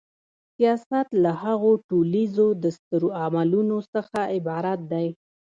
[0.55, 5.07] سیاست له هغو ټولیزو دستورالعملونو څخه عبارت دی.